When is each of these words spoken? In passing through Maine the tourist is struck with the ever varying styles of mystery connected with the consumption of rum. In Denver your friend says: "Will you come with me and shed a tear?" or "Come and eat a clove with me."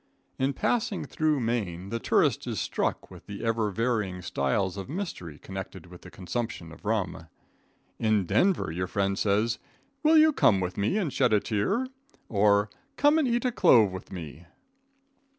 In 0.39 0.53
passing 0.53 1.05
through 1.05 1.39
Maine 1.41 1.89
the 1.89 1.99
tourist 1.99 2.47
is 2.47 2.59
struck 2.59 3.11
with 3.11 3.27
the 3.27 3.45
ever 3.45 3.69
varying 3.69 4.23
styles 4.23 4.75
of 4.75 4.89
mystery 4.89 5.37
connected 5.37 5.85
with 5.85 6.01
the 6.01 6.09
consumption 6.09 6.71
of 6.71 6.85
rum. 6.85 7.27
In 7.99 8.25
Denver 8.25 8.71
your 8.71 8.87
friend 8.87 9.15
says: 9.15 9.59
"Will 10.01 10.17
you 10.17 10.33
come 10.33 10.59
with 10.59 10.75
me 10.75 10.97
and 10.97 11.13
shed 11.13 11.33
a 11.33 11.39
tear?" 11.39 11.85
or 12.29 12.71
"Come 12.97 13.19
and 13.19 13.27
eat 13.27 13.45
a 13.45 13.51
clove 13.51 13.91
with 13.91 14.11
me." 14.11 14.47